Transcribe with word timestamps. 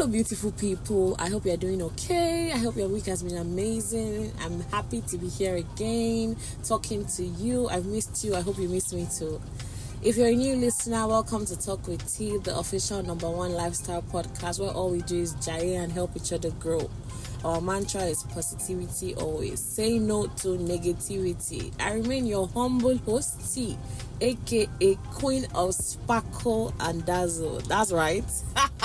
Hello, 0.00 0.10
beautiful 0.10 0.50
people. 0.52 1.14
I 1.18 1.28
hope 1.28 1.44
you're 1.44 1.58
doing 1.58 1.82
okay. 1.82 2.50
I 2.54 2.56
hope 2.56 2.74
your 2.74 2.88
week 2.88 3.04
has 3.04 3.22
been 3.22 3.36
amazing. 3.36 4.32
I'm 4.40 4.60
happy 4.70 5.02
to 5.02 5.18
be 5.18 5.28
here 5.28 5.56
again, 5.56 6.38
talking 6.64 7.04
to 7.04 7.22
you. 7.22 7.68
I've 7.68 7.84
missed 7.84 8.24
you. 8.24 8.34
I 8.34 8.40
hope 8.40 8.56
you 8.56 8.66
missed 8.66 8.94
me 8.94 9.06
too. 9.14 9.38
If 10.02 10.16
you're 10.16 10.28
a 10.28 10.34
new 10.34 10.56
listener, 10.56 11.06
welcome 11.06 11.44
to 11.44 11.54
Talk 11.54 11.86
with 11.86 12.16
T, 12.16 12.38
the 12.38 12.56
official 12.56 13.02
number 13.02 13.28
one 13.28 13.52
lifestyle 13.52 14.00
podcast 14.00 14.58
where 14.58 14.70
all 14.70 14.88
we 14.88 15.02
do 15.02 15.20
is 15.20 15.34
jay 15.34 15.74
and 15.74 15.92
help 15.92 16.16
each 16.16 16.32
other 16.32 16.50
grow. 16.52 16.88
Our 17.44 17.60
mantra 17.60 18.04
is 18.04 18.22
positivity 18.22 19.14
always. 19.16 19.60
Say 19.60 19.98
no 19.98 20.28
to 20.28 20.56
negativity. 20.56 21.74
I 21.78 21.92
remain 21.92 22.24
your 22.24 22.48
humble 22.48 22.96
host, 22.96 23.54
T, 23.54 23.76
aka 24.22 24.94
Queen 25.12 25.46
of 25.54 25.74
Sparkle 25.74 26.72
and 26.80 27.04
Dazzle. 27.04 27.60
That's 27.68 27.92
right. 27.92 28.24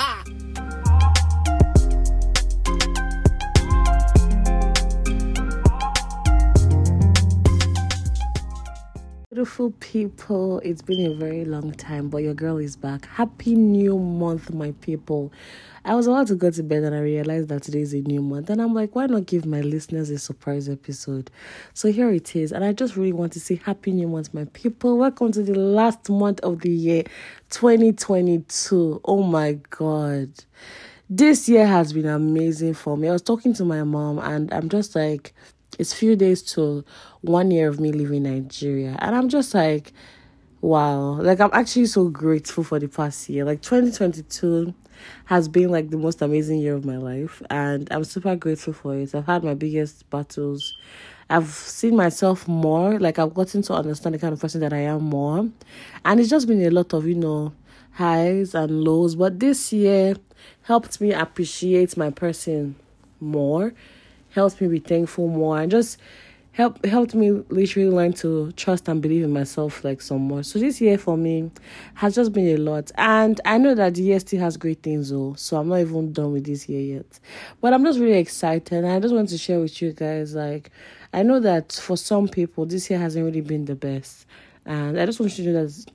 Beautiful 9.46 9.70
people, 9.78 10.58
it's 10.64 10.82
been 10.82 11.06
a 11.06 11.14
very 11.14 11.44
long 11.44 11.70
time, 11.70 12.08
but 12.08 12.18
your 12.18 12.34
girl 12.34 12.56
is 12.56 12.74
back. 12.74 13.06
Happy 13.06 13.54
new 13.54 13.96
month, 13.96 14.52
my 14.52 14.72
people. 14.80 15.32
I 15.84 15.94
was 15.94 16.08
about 16.08 16.26
to 16.26 16.34
go 16.34 16.50
to 16.50 16.62
bed 16.64 16.82
and 16.82 16.92
I 16.92 16.98
realized 16.98 17.48
that 17.50 17.62
today 17.62 17.82
is 17.82 17.94
a 17.94 18.00
new 18.00 18.20
month, 18.20 18.50
and 18.50 18.60
I'm 18.60 18.74
like, 18.74 18.96
why 18.96 19.06
not 19.06 19.26
give 19.26 19.46
my 19.46 19.60
listeners 19.60 20.10
a 20.10 20.18
surprise 20.18 20.68
episode? 20.68 21.30
So 21.74 21.92
here 21.92 22.10
it 22.10 22.34
is, 22.34 22.50
and 22.50 22.64
I 22.64 22.72
just 22.72 22.96
really 22.96 23.12
want 23.12 23.34
to 23.34 23.40
say 23.40 23.60
happy 23.64 23.92
new 23.92 24.08
month, 24.08 24.34
my 24.34 24.46
people. 24.46 24.98
Welcome 24.98 25.30
to 25.30 25.44
the 25.44 25.54
last 25.54 26.10
month 26.10 26.40
of 26.40 26.62
the 26.62 26.70
year 26.72 27.04
2022. 27.50 29.00
Oh 29.04 29.22
my 29.22 29.60
god, 29.70 30.30
this 31.08 31.48
year 31.48 31.68
has 31.68 31.92
been 31.92 32.06
amazing 32.06 32.74
for 32.74 32.96
me. 32.96 33.08
I 33.08 33.12
was 33.12 33.22
talking 33.22 33.54
to 33.54 33.64
my 33.64 33.84
mom, 33.84 34.18
and 34.18 34.52
I'm 34.52 34.68
just 34.68 34.96
like, 34.96 35.34
it's 35.78 35.92
few 35.92 36.16
days 36.16 36.42
to 36.42 36.84
one 37.20 37.50
year 37.50 37.68
of 37.68 37.80
me 37.80 37.92
leaving 37.92 38.24
Nigeria. 38.24 38.96
And 39.00 39.14
I'm 39.14 39.28
just 39.28 39.54
like, 39.54 39.92
wow. 40.60 41.20
Like 41.20 41.40
I'm 41.40 41.50
actually 41.52 41.86
so 41.86 42.08
grateful 42.08 42.64
for 42.64 42.78
the 42.78 42.88
past 42.88 43.28
year. 43.28 43.44
Like 43.44 43.62
2022 43.62 44.74
has 45.26 45.48
been 45.48 45.70
like 45.70 45.90
the 45.90 45.96
most 45.98 46.22
amazing 46.22 46.58
year 46.58 46.74
of 46.74 46.84
my 46.84 46.96
life 46.96 47.42
and 47.50 47.86
I'm 47.90 48.04
super 48.04 48.34
grateful 48.36 48.72
for 48.72 48.96
it. 48.96 49.14
I've 49.14 49.26
had 49.26 49.44
my 49.44 49.54
biggest 49.54 50.08
battles. 50.10 50.74
I've 51.28 51.48
seen 51.48 51.96
myself 51.96 52.46
more, 52.46 52.98
like 52.98 53.18
I've 53.18 53.34
gotten 53.34 53.62
to 53.62 53.74
understand 53.74 54.14
the 54.14 54.18
kind 54.18 54.32
of 54.32 54.40
person 54.40 54.60
that 54.60 54.72
I 54.72 54.78
am 54.80 55.02
more. 55.02 55.48
And 56.04 56.20
it's 56.20 56.30
just 56.30 56.46
been 56.46 56.62
a 56.62 56.70
lot 56.70 56.92
of, 56.92 57.06
you 57.06 57.16
know, 57.16 57.52
highs 57.92 58.54
and 58.54 58.84
lows. 58.84 59.16
But 59.16 59.40
this 59.40 59.72
year 59.72 60.14
helped 60.62 61.00
me 61.00 61.12
appreciate 61.12 61.96
my 61.96 62.10
person 62.10 62.76
more 63.20 63.72
helped 64.36 64.60
me 64.60 64.68
be 64.68 64.78
thankful 64.78 65.26
more 65.26 65.58
and 65.60 65.70
just 65.70 65.98
help 66.52 66.84
helped 66.84 67.14
me 67.14 67.30
literally 67.48 67.90
learn 67.90 68.12
to 68.12 68.52
trust 68.52 68.88
and 68.88 69.02
believe 69.02 69.24
in 69.24 69.32
myself 69.32 69.82
like 69.82 70.00
some 70.00 70.20
more. 70.22 70.42
So 70.42 70.58
this 70.58 70.80
year 70.80 70.98
for 70.98 71.16
me 71.16 71.50
has 71.94 72.14
just 72.14 72.32
been 72.32 72.54
a 72.54 72.58
lot. 72.58 72.92
And 72.96 73.40
I 73.44 73.58
know 73.58 73.74
that 73.74 73.94
the 73.94 74.02
year 74.02 74.20
still 74.20 74.40
has 74.40 74.56
great 74.56 74.82
things 74.82 75.10
though. 75.10 75.34
So 75.36 75.58
I'm 75.58 75.68
not 75.68 75.80
even 75.80 76.12
done 76.12 76.32
with 76.32 76.44
this 76.44 76.68
year 76.68 76.96
yet. 76.96 77.20
But 77.60 77.72
I'm 77.72 77.84
just 77.84 77.98
really 77.98 78.18
excited 78.18 78.84
and 78.84 78.88
I 78.88 79.00
just 79.00 79.14
want 79.14 79.30
to 79.30 79.38
share 79.38 79.58
with 79.58 79.80
you 79.82 79.92
guys 79.92 80.34
like 80.34 80.70
I 81.12 81.22
know 81.22 81.40
that 81.40 81.72
for 81.72 81.96
some 81.96 82.28
people 82.28 82.66
this 82.66 82.90
year 82.90 82.98
hasn't 82.98 83.24
really 83.24 83.40
been 83.40 83.64
the 83.64 83.74
best. 83.74 84.26
And 84.66 85.00
I 85.00 85.06
just 85.06 85.18
want 85.18 85.38
you 85.38 85.44
to 85.44 85.50
know 85.50 85.66
that 85.66 85.90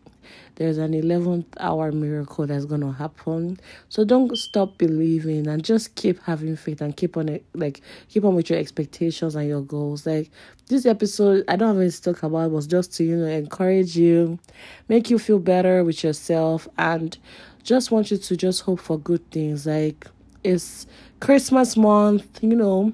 there's 0.55 0.77
an 0.77 0.93
11th 0.93 1.45
hour 1.59 1.91
miracle 1.91 2.45
that's 2.45 2.65
going 2.65 2.81
to 2.81 2.91
happen. 2.91 3.59
So 3.89 4.03
don't 4.03 4.37
stop 4.37 4.77
believing 4.77 5.47
and 5.47 5.63
just 5.63 5.95
keep 5.95 6.21
having 6.23 6.55
faith 6.55 6.81
and 6.81 6.95
keep 6.95 7.17
on 7.17 7.29
it 7.29 7.45
like 7.53 7.81
keep 8.09 8.23
on 8.25 8.35
with 8.35 8.49
your 8.49 8.59
expectations 8.59 9.35
and 9.35 9.47
your 9.47 9.61
goals. 9.61 10.05
Like 10.05 10.29
this 10.67 10.85
episode 10.85 11.43
i 11.49 11.55
don't 11.55 11.69
have 11.69 11.77
anything 11.77 12.01
to 12.01 12.13
talk 12.13 12.23
about. 12.23 12.51
Was 12.51 12.67
just 12.67 12.93
to 12.95 13.03
you 13.03 13.17
know 13.17 13.25
encourage 13.25 13.97
you 13.97 14.39
make 14.87 15.09
you 15.09 15.19
feel 15.19 15.39
better 15.39 15.83
with 15.83 16.03
yourself 16.03 16.67
and 16.77 17.17
just 17.63 17.91
want 17.91 18.11
you 18.11 18.17
to 18.17 18.37
just 18.37 18.61
hope 18.61 18.79
for 18.79 18.97
good 18.99 19.29
things. 19.31 19.65
Like 19.65 20.07
it's 20.43 20.87
christmas 21.19 21.77
month 21.77 22.43
you 22.43 22.55
know. 22.55 22.93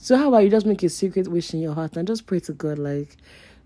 So 0.00 0.16
how 0.16 0.28
about 0.28 0.44
you 0.44 0.50
just 0.50 0.66
make 0.66 0.82
a 0.84 0.88
secret 0.88 1.26
wish 1.26 1.52
in 1.52 1.60
your 1.60 1.74
heart 1.74 1.96
and 1.96 2.06
just 2.06 2.26
pray 2.26 2.38
to 2.40 2.52
god 2.52 2.78
like 2.78 3.16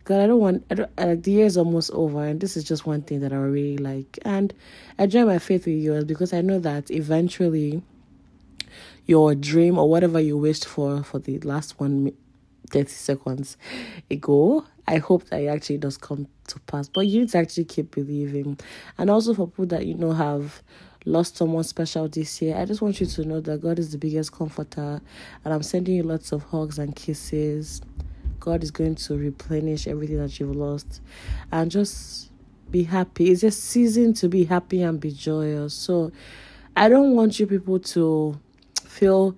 God, 0.05 0.21
I 0.21 0.27
don't 0.27 0.41
want. 0.41 0.65
I 0.71 0.75
don't, 0.75 0.91
uh, 0.99 1.15
the 1.19 1.31
year 1.31 1.47
is 1.47 1.57
almost 1.57 1.91
over, 1.93 2.25
and 2.25 2.41
this 2.41 2.57
is 2.57 2.65
just 2.65 2.87
one 2.87 3.03
thing 3.03 3.21
that 3.21 3.33
I 3.33 3.37
really 3.37 3.79
like. 3.79 4.19
And 4.23 4.53
I 4.99 5.07
join 5.07 5.27
my 5.27 5.39
faith 5.39 5.67
with 5.67 5.77
yours 5.77 6.05
because 6.05 6.33
I 6.33 6.41
know 6.41 6.59
that 6.59 6.91
eventually, 6.91 7.83
your 9.07 9.35
dream 9.37 9.79
or 9.79 9.89
whatever 9.89 10.19
you 10.19 10.37
wished 10.37 10.67
for 10.67 11.05
for 11.05 11.21
the 11.21 11.39
last 11.41 11.79
one 11.79 12.13
30 12.71 12.89
seconds 12.89 13.57
ago, 14.11 14.65
I 14.89 14.99
hope 14.99 15.25
that 15.29 15.41
it 15.41 15.47
actually 15.47 15.79
does 15.79 15.97
come 15.99 16.27
to 16.49 16.59
pass. 16.61 16.89
But 16.89 17.03
you 17.03 17.21
need 17.21 17.29
to 17.31 17.39
actually 17.39 17.67
keep 17.67 17.95
believing, 17.95 18.59
and 18.99 19.09
also 19.09 19.35
for 19.35 19.47
people 19.47 19.67
that 19.67 19.87
you 19.87 19.95
know 19.95 20.13
have 20.13 20.63
lost 21.05 21.37
someone 21.37 21.65
special 21.65 22.09
this 22.09 22.43
year, 22.43 22.57
I 22.57 22.65
just 22.65 22.83
want 22.83 23.01
you 23.01 23.07
to 23.07 23.25
know 23.25 23.41
that 23.41 23.61
God 23.61 23.79
is 23.79 23.93
the 23.93 23.99
biggest 23.99 24.33
comforter, 24.33 25.01
and 25.45 25.55
I'm 25.55 25.63
sending 25.63 25.95
you 25.95 26.03
lots 26.03 26.33
of 26.33 26.43
hugs 26.43 26.81
and 26.81 26.95
kisses 26.97 27.83
God 28.43 28.65
is 28.65 28.73
going 28.73 28.97
to 28.97 29.17
replenish 29.17 29.87
everything 29.87 30.19
that 30.19 30.41
you've 30.41 30.57
lost 30.57 31.01
and 31.53 31.71
just 31.71 32.33
be 32.73 32.83
happy. 32.83 33.31
It's 33.31 33.45
a 33.45 33.53
season 33.53 34.15
to 34.15 34.29
be 34.29 34.43
happy 34.43 34.83
and 34.83 34.99
be 34.99 35.13
joyous. 35.13 35.75
So 35.75 36.11
I 36.77 36.89
don't 36.89 37.15
want 37.15 37.39
you 37.39 37.47
people 37.47 37.79
to 37.79 38.37
feel 38.85 39.37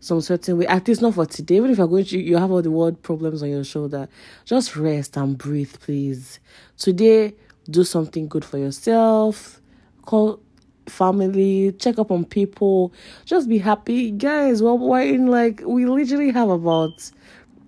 some 0.00 0.20
certain 0.20 0.58
way. 0.58 0.66
At 0.66 0.88
least 0.88 1.00
not 1.00 1.14
for 1.14 1.26
today. 1.26 1.58
Even 1.58 1.70
if 1.70 1.78
you're 1.78 1.86
going 1.86 2.04
to 2.06 2.18
you 2.18 2.38
have 2.38 2.50
all 2.50 2.60
the 2.60 2.72
world 2.72 3.00
problems 3.04 3.40
on 3.44 3.50
your 3.50 3.62
shoulder. 3.62 4.08
Just 4.46 4.74
rest 4.74 5.16
and 5.16 5.38
breathe, 5.38 5.74
please. 5.78 6.40
Today, 6.76 7.34
do 7.70 7.84
something 7.84 8.26
good 8.26 8.44
for 8.44 8.58
yourself. 8.58 9.60
Call 10.06 10.40
family, 10.88 11.70
check 11.78 12.00
up 12.00 12.10
on 12.10 12.24
people, 12.24 12.92
just 13.24 13.48
be 13.48 13.58
happy. 13.58 14.10
Guys, 14.10 14.60
well 14.60 14.76
we're 14.76 15.02
in 15.02 15.28
like 15.28 15.62
we 15.64 15.86
literally 15.86 16.32
have 16.32 16.48
about 16.48 17.12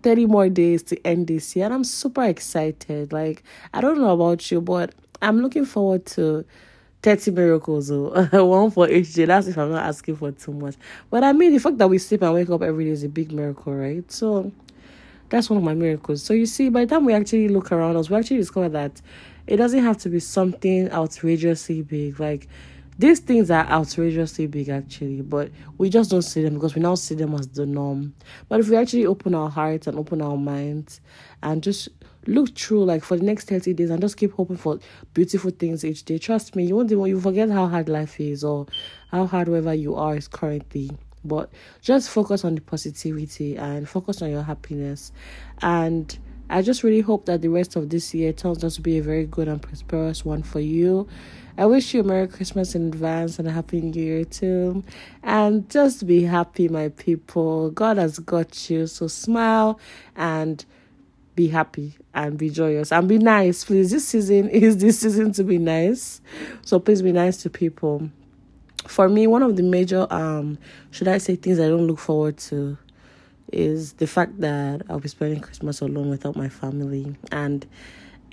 30 0.03 0.27
more 0.27 0.49
days 0.49 0.83
to 0.85 1.07
end 1.07 1.27
this 1.29 1.55
year 1.55 1.67
and 1.67 1.75
I'm 1.75 1.85
super 1.85 2.25
excited. 2.25 3.13
Like 3.13 3.43
I 3.73 3.81
don't 3.81 3.99
know 3.99 4.11
about 4.11 4.51
you, 4.51 4.61
but 4.61 4.95
I'm 5.21 5.41
looking 5.41 5.65
forward 5.65 6.07
to 6.07 6.45
30 7.03 7.33
miracles 7.33 7.91
or 7.91 8.29
oh. 8.33 8.45
one 8.45 8.71
for 8.71 8.89
each 8.89 9.15
day. 9.15 9.25
That's 9.25 9.47
if 9.47 9.59
I'm 9.59 9.71
not 9.71 9.85
asking 9.85 10.17
for 10.17 10.33
too 10.33 10.53
much. 10.53 10.77
But 11.11 11.25
I 11.25 11.33
mean 11.33 11.53
the 11.53 11.59
fact 11.59 11.79
that 11.79 11.89
we 11.89 11.99
sleep 11.99 12.23
and 12.23 12.35
wake 12.35 12.51
up 12.51 12.63
every 12.63 12.85
day 12.85 12.91
is 12.91 13.05
a 13.05 13.09
big 13.09 13.33
miracle, 13.33 13.75
right? 13.75 14.11
So 14.11 14.53
that's 15.29 15.49
one 15.49 15.57
of 15.57 15.65
my 15.65 15.75
miracles. 15.75 16.23
So 16.23 16.35
you 16.35 16.47
see, 16.47 16.69
by 16.69 16.85
the 16.85 16.95
time 16.95 17.05
we 17.05 17.15
actually 17.15 17.49
look 17.49 17.73
around 17.73 17.97
us, 17.97 18.11
we 18.11 18.17
actually 18.17 18.37
discover 18.37 18.69
that 18.69 19.01
it 19.47 19.57
doesn't 19.57 19.83
have 19.83 19.99
to 19.99 20.09
be 20.09 20.21
something 20.21 20.91
outrageously 20.93 21.83
big. 21.83 22.21
Like 22.21 22.49
these 22.99 23.21
things 23.21 23.51
are 23.51 23.67
outrageously 23.67 24.47
big, 24.47 24.69
actually, 24.69 25.23
but 25.23 25.51
we 25.79 25.89
just 25.89 26.11
don't 26.11 26.23
see 26.23 26.43
them 26.43 26.55
because 26.55 26.75
we 26.75 26.83
now 26.83 26.95
see 26.95 27.15
them 27.15 27.35
as 27.35 27.49
the 27.49 27.67
norm. 27.67 28.15
But 28.49 28.61
if 28.61 28.69
we 28.69 28.77
actually 28.77 29.07
open 29.07 29.35
our 29.35 29.49
hearts 29.49 29.87
and 29.87 29.99
open 29.99 30.21
our 30.21 30.37
minds 30.37 31.01
and 31.43 31.63
just 31.63 31.89
look 32.27 32.57
through, 32.57 32.85
like 32.85 33.03
for 33.03 33.17
the 33.17 33.25
next 33.25 33.49
30 33.49 33.73
days, 33.75 33.91
and 33.91 34.01
just 34.01 34.17
keep 34.17 34.33
hoping 34.33 34.57
for 34.57 34.79
beautiful 35.15 35.51
things 35.51 35.85
each 35.85 36.05
day, 36.05 36.19
trust 36.19 36.55
me, 36.55 36.65
you 36.65 36.77
won't 36.77 36.93
even 36.93 37.07
you 37.07 37.21
forget 37.21 37.51
how 37.51 37.67
hard 37.67 37.89
life 37.89 38.21
is 38.21 38.45
or 38.45 38.67
how 39.11 39.27
hard 39.27 39.49
wherever 39.49 39.75
you 39.75 39.95
are 39.95 40.17
is 40.17 40.29
currently. 40.29 40.91
But 41.25 41.51
just 41.81 42.11
focus 42.11 42.45
on 42.45 42.57
the 42.57 42.61
positivity 42.61 43.57
and 43.57 43.89
focus 43.89 44.23
on 44.23 44.31
your 44.31 44.43
happiness 44.43 45.13
and 45.63 46.19
I 46.53 46.61
just 46.61 46.83
really 46.83 47.01
hope 47.01 47.25
that 47.25 47.41
the 47.41 47.49
rest 47.49 47.77
of 47.77 47.89
this 47.89 48.13
year 48.13 48.31
turns 48.31 48.63
out 48.63 48.73
to 48.73 48.83
be 48.83 48.99
a 48.99 49.03
very 49.03 49.25
good 49.25 49.49
and 49.49 49.61
prosperous 49.61 50.23
one 50.23 50.43
for 50.43 50.61
you. 50.61 51.09
I 51.57 51.65
wish 51.65 51.95
you 51.95 52.01
a 52.01 52.05
Merry 52.05 52.29
Christmas 52.29 52.75
in 52.75 52.89
advance 52.89 53.39
and 53.39 53.49
a 53.49 53.51
Happy 53.51 53.81
New 53.81 53.99
Year 53.99 54.27
too. 54.27 54.85
And 55.23 55.71
just 55.71 56.07
be 56.07 56.25
happy, 56.25 56.69
my 56.69 56.91
people. 56.91 57.71
God 57.71 57.97
has 57.97 58.19
got 58.19 58.69
you. 58.69 58.87
So 58.87 59.07
smile 59.07 59.81
and 60.15 60.63
be 61.35 61.49
happy 61.49 61.95
and 62.13 62.37
be 62.37 62.51
joyous 62.51 62.93
and 62.93 63.09
be 63.09 63.17
nice, 63.17 63.65
please. 63.65 63.91
This 63.91 64.07
season 64.07 64.49
is 64.51 64.77
this 64.77 65.01
season 65.01 65.33
to 65.33 65.45
be 65.45 65.57
nice. 65.57 66.21
So 66.67 66.79
please 66.79 67.01
be 67.01 67.13
nice 67.13 67.39
to 67.39 67.49
people. 67.51 68.11
For 68.87 69.09
me, 69.09 69.27
one 69.27 69.43
of 69.43 69.57
the 69.57 69.63
major 69.63 70.07
um 70.11 70.59
should 70.91 71.09
I 71.09 71.17
say 71.17 71.37
things 71.37 71.59
I 71.59 71.69
don't 71.69 71.87
look 71.87 71.99
forward 71.99 72.37
to 72.39 72.77
is 73.53 73.95
the 73.95 74.07
fact 74.07 74.41
that 74.41 74.83
I'll 74.89 75.01
be 75.01 75.09
spending 75.09 75.41
Christmas 75.41 75.81
alone 75.81 76.11
without 76.11 76.37
my 76.37 76.49
family. 76.49 77.15
And 77.31 77.67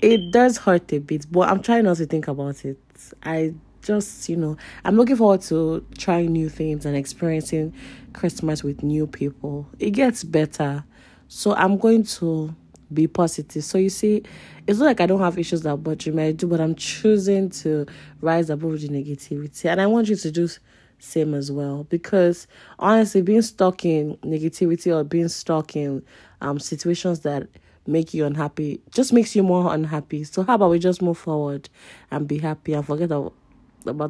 it 0.00 0.32
does 0.32 0.58
hurt 0.58 0.92
a 0.92 0.98
bit, 0.98 1.26
but 1.30 1.48
I'm 1.48 1.62
trying 1.62 1.84
not 1.84 1.98
to 1.98 2.06
think 2.06 2.28
about 2.28 2.64
it. 2.64 2.78
I 3.22 3.54
just, 3.82 4.28
you 4.28 4.36
know, 4.36 4.56
I'm 4.84 4.96
looking 4.96 5.16
forward 5.16 5.42
to 5.42 5.84
trying 5.98 6.32
new 6.32 6.48
things 6.48 6.86
and 6.86 6.96
experiencing 6.96 7.72
Christmas 8.12 8.62
with 8.62 8.82
new 8.82 9.06
people. 9.06 9.68
It 9.78 9.90
gets 9.90 10.24
better. 10.24 10.84
So 11.28 11.54
I'm 11.54 11.78
going 11.78 12.04
to 12.04 12.54
be 12.92 13.06
positive. 13.06 13.64
So 13.64 13.78
you 13.78 13.88
see, 13.88 14.22
it's 14.66 14.78
not 14.78 14.86
like 14.86 15.00
I 15.00 15.06
don't 15.06 15.20
have 15.20 15.38
issues 15.38 15.62
that 15.62 15.76
bother 15.76 16.12
me. 16.12 16.24
I 16.24 16.32
do, 16.32 16.46
but 16.46 16.60
I'm 16.60 16.74
choosing 16.74 17.50
to 17.50 17.86
rise 18.20 18.50
above 18.50 18.80
the 18.80 18.88
negativity. 18.88 19.66
And 19.66 19.80
I 19.80 19.86
want 19.86 20.08
you 20.08 20.16
to 20.16 20.30
just 20.30 20.58
same 21.00 21.34
as 21.34 21.50
well. 21.50 21.84
Because 21.84 22.46
honestly, 22.78 23.22
being 23.22 23.42
stuck 23.42 23.84
in 23.84 24.16
negativity 24.18 24.94
or 24.94 25.04
being 25.04 25.28
stuck 25.28 25.74
in 25.76 26.02
um 26.40 26.58
situations 26.58 27.20
that 27.20 27.48
make 27.86 28.14
you 28.14 28.24
unhappy 28.24 28.80
just 28.92 29.12
makes 29.12 29.34
you 29.34 29.42
more 29.42 29.72
unhappy. 29.74 30.24
So 30.24 30.42
how 30.42 30.54
about 30.54 30.70
we 30.70 30.78
just 30.78 31.02
move 31.02 31.18
forward 31.18 31.68
and 32.10 32.28
be 32.28 32.38
happy 32.38 32.74
and 32.74 32.86
forget 32.86 33.10
about, 33.10 33.34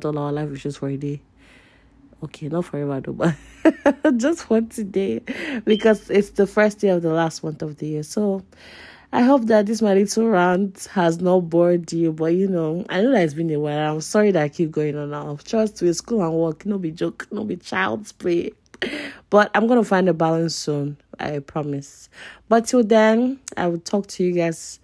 all 0.05 0.19
our 0.19 0.33
life 0.33 0.53
issues 0.53 0.77
for 0.77 0.89
a 0.89 0.97
day. 0.97 1.23
Okay, 2.23 2.49
not 2.49 2.67
forever 2.67 3.01
though, 3.01 3.13
but 3.13 3.35
just 4.19 4.45
for 4.45 4.61
today 4.61 5.21
because 5.65 6.11
it's 6.11 6.31
the 6.31 6.47
first 6.47 6.81
day 6.81 6.89
of 6.89 7.03
the 7.03 7.13
last 7.13 7.43
month 7.43 7.63
of 7.63 7.77
the 7.77 7.87
year. 7.87 8.03
So 8.03 8.45
I 9.13 9.23
hope 9.23 9.47
that 9.47 9.67
this 9.67 9.83
my 9.83 9.95
little 9.95 10.29
rant 10.29 10.89
has 10.93 11.21
not 11.21 11.41
bored 11.51 11.93
you, 11.93 12.13
but 12.13 12.27
you 12.27 12.47
know, 12.47 12.87
I 12.89 13.03
know 13.03 13.11
that 13.11 13.25
it's 13.25 13.35
been 13.35 13.51
a 13.51 13.59
while. 13.59 13.95
I'm 13.95 14.01
sorry 14.01 14.31
that 14.31 14.43
I 14.43 14.49
keep 14.49 14.71
going 14.71 14.97
on 14.97 15.11
now. 15.11 15.37
Trust 15.45 15.83
me, 15.83 15.93
school 15.93 16.23
and 16.23 16.33
work, 16.33 16.65
no 16.65 16.79
be 16.79 16.93
joke, 16.93 17.27
no 17.33 17.43
be 17.43 17.57
child's 17.57 18.13
play. 18.13 18.53
But 19.29 19.51
I'm 19.55 19.67
gonna 19.67 19.83
find 19.83 20.09
a 20.09 20.15
balance 20.15 20.55
soon, 20.55 20.97
I 21.19 21.41
promise. 21.41 22.09
But 22.49 22.67
till 22.67 22.85
then, 22.85 23.41
I 23.57 23.67
will 23.67 23.81
talk 23.81 24.07
to 24.09 24.23
you 24.23 24.33
guys 24.33 24.79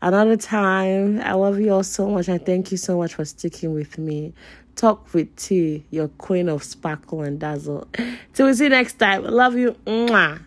another 0.00 0.38
time. 0.38 1.20
I 1.20 1.34
love 1.34 1.60
you 1.60 1.74
all 1.74 1.84
so 1.84 2.08
much 2.08 2.28
and 2.28 2.44
thank 2.44 2.70
you 2.70 2.78
so 2.78 2.96
much 2.96 3.14
for 3.14 3.26
sticking 3.26 3.74
with 3.74 3.98
me. 3.98 4.32
Talk 4.76 5.12
with 5.12 5.34
T, 5.36 5.84
your 5.90 6.08
queen 6.08 6.48
of 6.48 6.62
sparkle 6.62 7.22
and 7.22 7.38
dazzle. 7.38 7.88
Till 8.32 8.46
we 8.46 8.54
see 8.54 8.64
you 8.64 8.70
next 8.70 8.98
time. 8.98 9.24
Love 9.24 9.56
you. 9.56 9.76
Mwah. 9.86 10.40